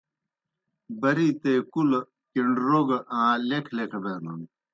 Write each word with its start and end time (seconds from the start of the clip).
بَرِیتے 0.99 1.53
کُلہ 1.71 1.99
کِݨروگہ 2.31 2.99
آں 3.19 3.33
لیکھہ 3.47 3.73
لیکھہ 3.77 3.99
بینَن۔ 4.03 4.41